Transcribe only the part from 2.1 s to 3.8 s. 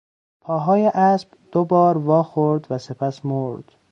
خورد و سپس مرد.